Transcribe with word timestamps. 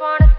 wanna 0.00 0.37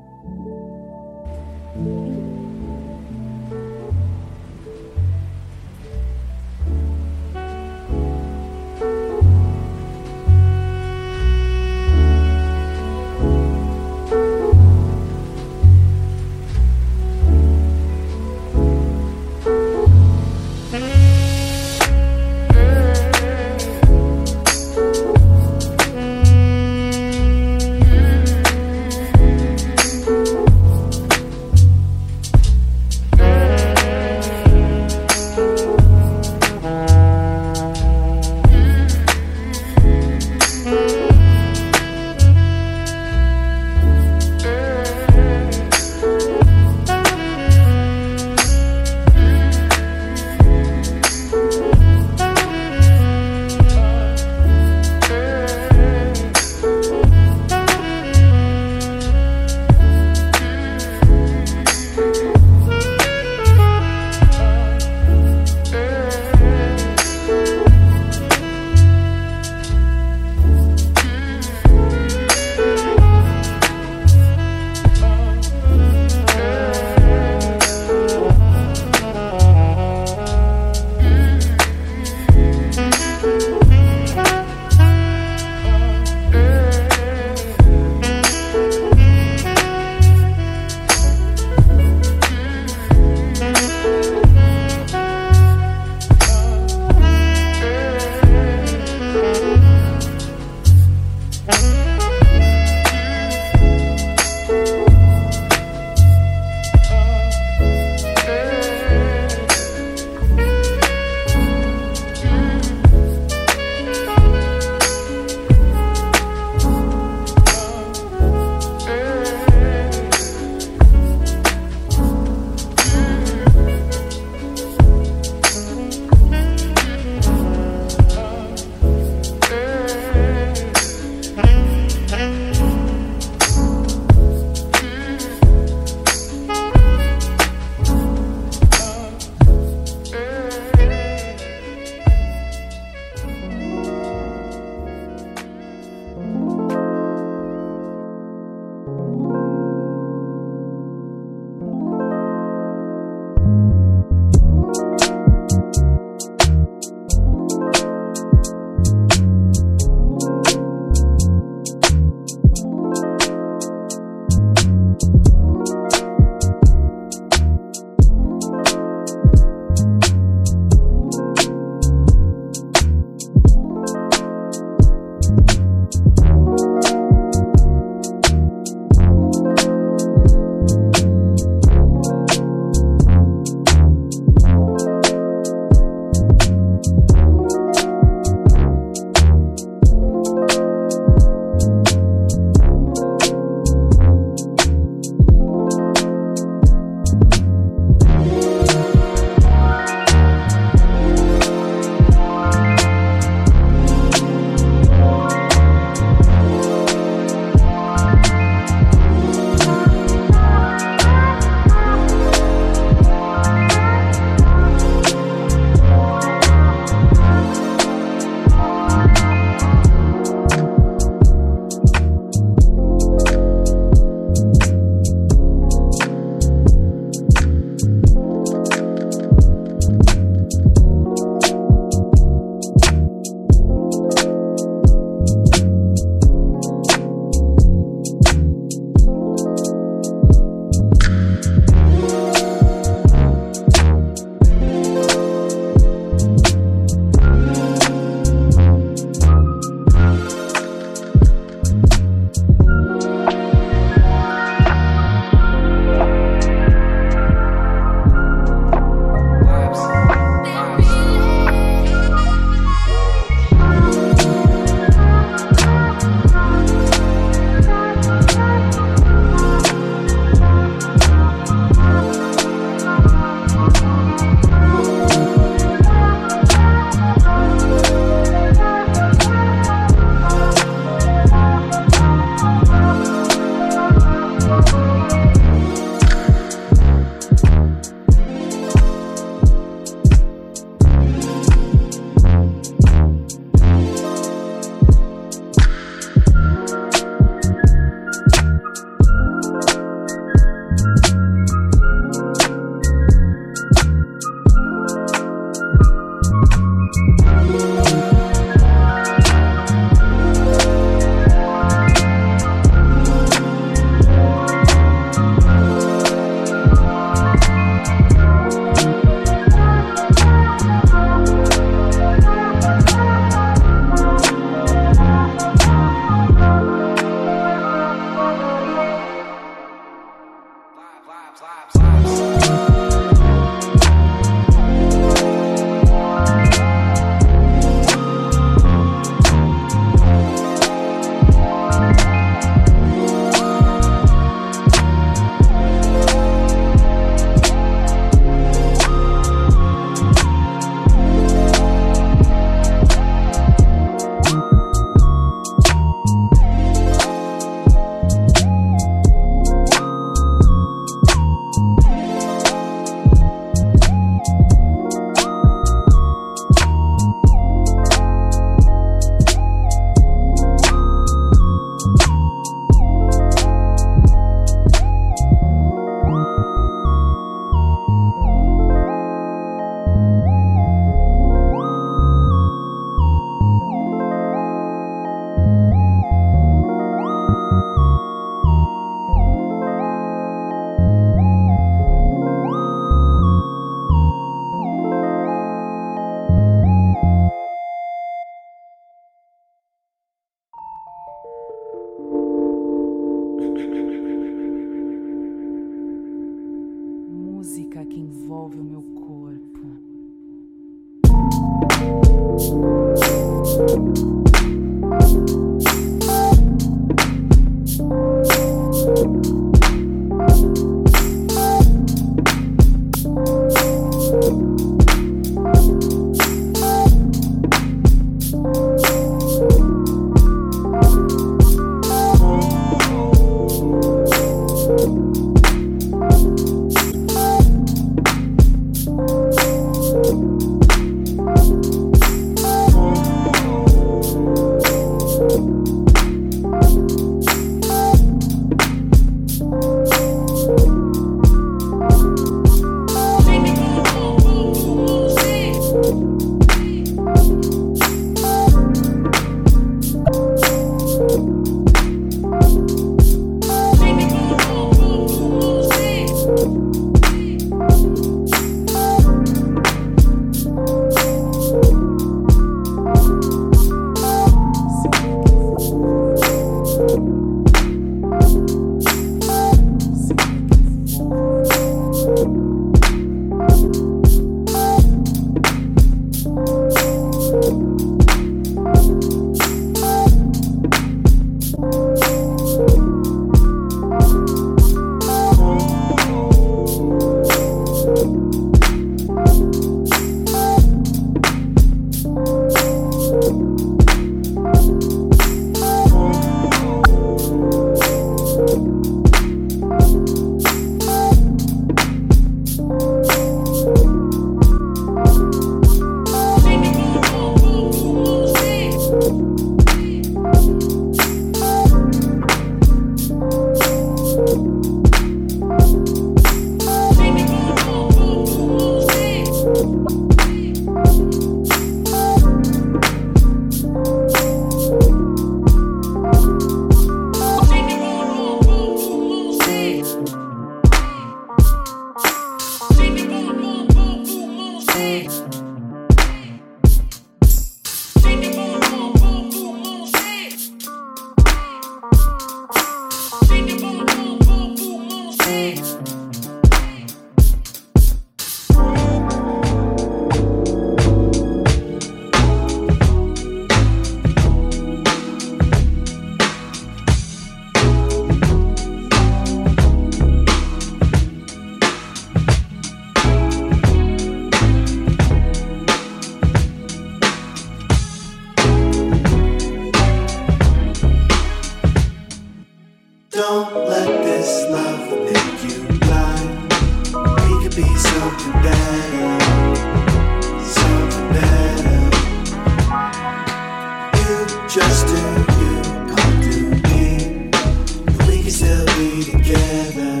be 598.76 599.04
together, 599.04 600.00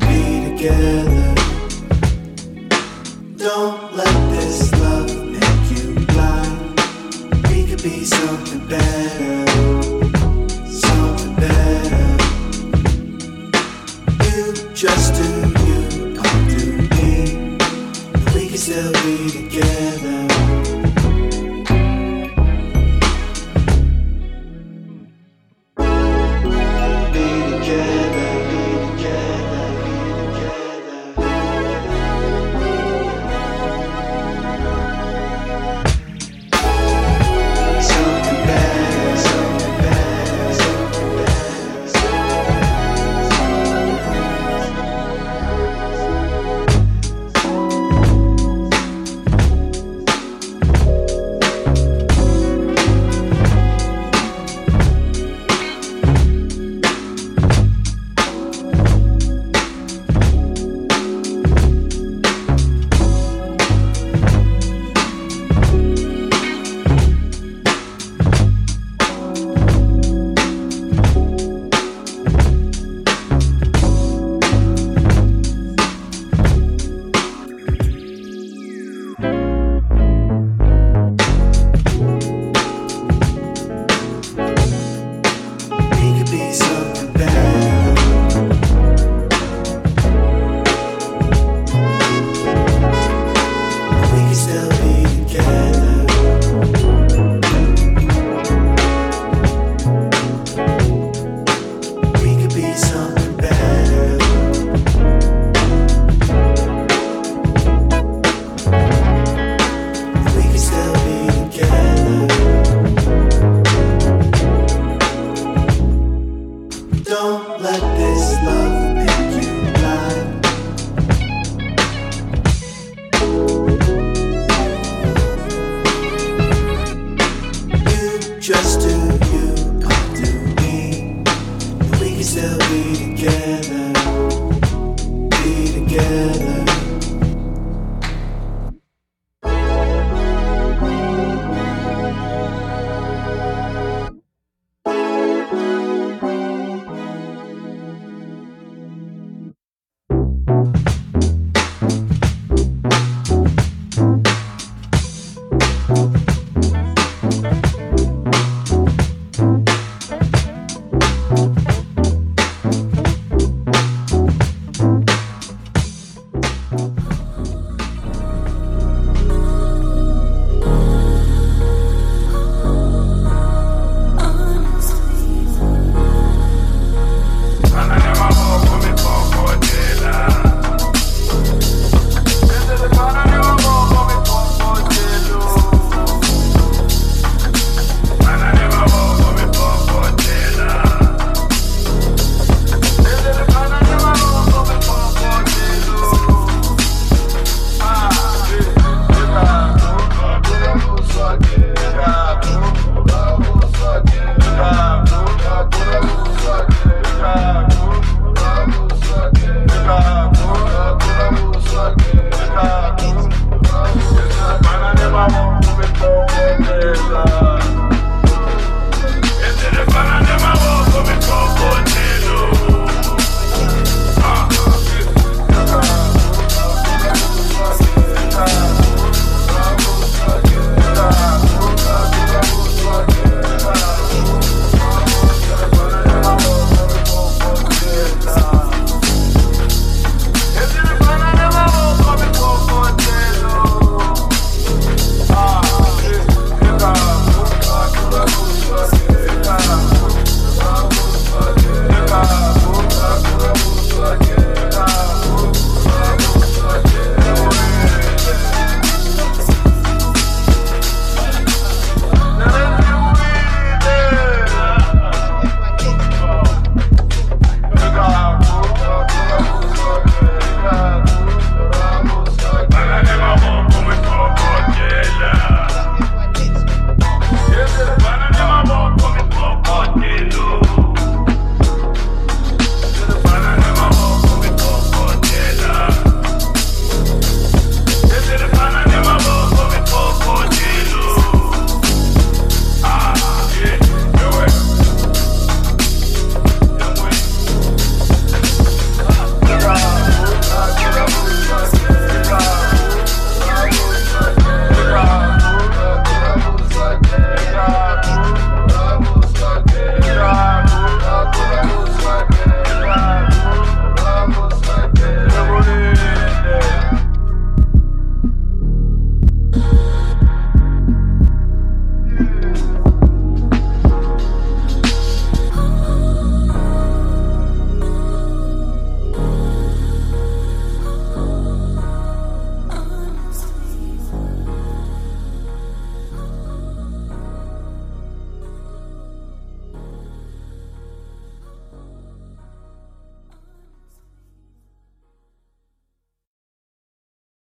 be 0.00 0.56
together. 0.56 1.17